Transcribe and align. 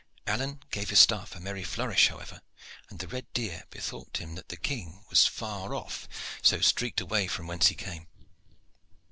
Alleyne 0.25 0.59
gave 0.71 0.89
his 0.89 0.99
staff 0.99 1.35
a 1.35 1.39
merry 1.39 1.63
flourish, 1.63 2.07
however, 2.07 2.41
and 2.89 2.97
the 2.97 3.07
red 3.07 3.31
deer 3.33 3.65
bethought 3.69 4.17
him 4.17 4.33
that 4.33 4.49
the 4.49 4.57
King 4.57 5.05
was 5.11 5.27
far 5.27 5.75
off, 5.75 6.07
so 6.41 6.59
streaked 6.59 7.01
away 7.01 7.27
from 7.27 7.45
whence 7.45 7.67
he 7.67 7.75
came. 7.75 8.07